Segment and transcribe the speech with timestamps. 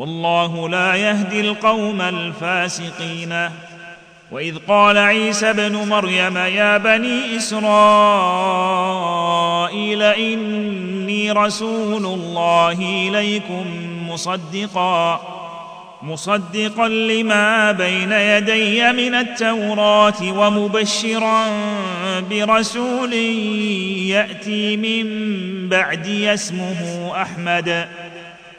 [0.00, 3.50] والله لا يهدي القوم الفاسقين.
[4.32, 7.62] وإذ قال عيسى ابن مريم يا بني إسرائيل
[10.02, 13.64] إني رسول الله إليكم
[14.08, 15.20] مصدقا
[16.02, 21.46] مصدقا لما بين يدي من التوراة ومبشرا
[22.30, 23.12] برسول
[24.12, 25.04] يأتي من
[25.68, 27.88] بعدي اسمه أحمد.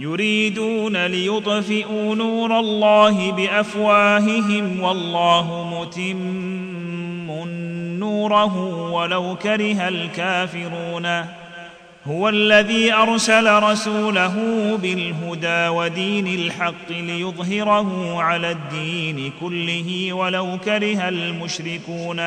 [0.00, 7.30] يريدون ليطفئوا نور الله بأفواههم والله متم
[7.98, 8.56] نوره
[8.92, 11.24] ولو كره الكافرون.
[12.06, 14.34] هو الذي أرسل رسوله
[14.82, 22.18] بالهدى ودين الحق ليظهره على الدين كله ولو كره المشركون.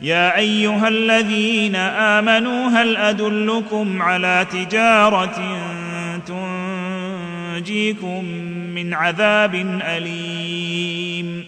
[0.00, 5.40] يا أيها الذين آمنوا هل أدلكم على تجارة
[7.60, 8.24] تنجيكم
[8.74, 11.44] من عذاب أليم.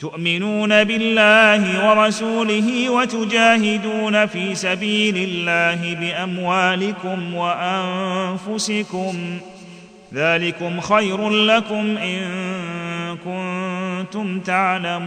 [0.00, 9.14] تؤمنون بالله ورسوله وتجاهدون في سبيل الله بأموالكم وأنفسكم.
[10.14, 12.22] ذلكم خير لكم إن
[13.24, 15.06] كنتم تعلمون.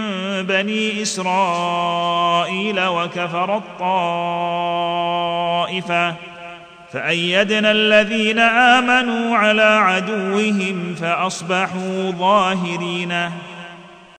[0.51, 3.57] بني إسرائيل وكفر
[5.71, 6.15] الطائفه
[6.93, 13.31] فأيدنا الذين آمنوا على عدوهم فأصبحوا ظاهرين.